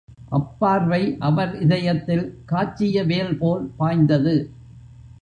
அப்பார்வை 0.31 1.17
அவர் 1.19 1.53
இதயத்தில் 1.59 2.25
காய்ச்சிய 2.45 3.03
வேல்போல் 3.05 3.71
பாய்ந்தது. 3.77 4.35